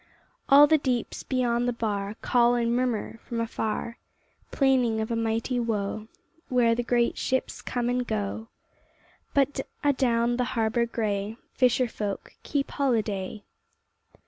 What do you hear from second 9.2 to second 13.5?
But adown the harbor gray Fisher folk keep holiday.